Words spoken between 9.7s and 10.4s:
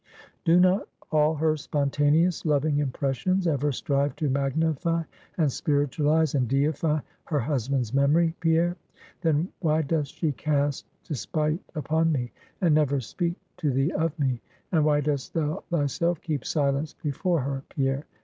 doth she